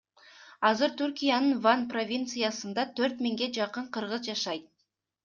Азыр 0.69 0.93
Түркиянын 1.01 1.59
Ван 1.65 1.85
провинциясында 1.91 2.87
төрт 3.01 3.21
миңге 3.27 3.51
жакын 3.59 3.87
кыргыз 3.99 4.25
жашайт. 4.31 4.67